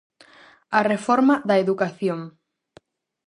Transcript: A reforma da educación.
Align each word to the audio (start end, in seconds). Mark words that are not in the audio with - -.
A 0.77 0.79
reforma 0.91 1.35
da 1.49 1.55
educación. 1.63 2.19